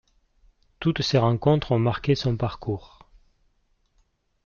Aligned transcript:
Toutes 0.79 1.03
ces 1.03 1.19
rencontres 1.19 1.71
ont 1.73 1.77
marquée 1.77 2.15
son 2.15 2.35
parcours. 2.35 3.05